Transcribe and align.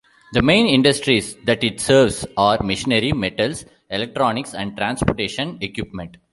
The 0.33 0.41
main 0.41 0.65
industries 0.65 1.35
that 1.45 1.63
it 1.63 1.79
serves 1.79 2.25
are: 2.35 2.57
machinery, 2.63 3.13
metals, 3.13 3.65
electronics 3.87 4.55
and 4.55 4.75
transportation 4.75 5.59
equipment. 5.61 6.17